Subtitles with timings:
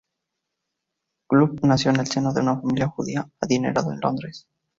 [1.29, 4.47] Gluck nació en el seno de una familia judía adinerada en Londres.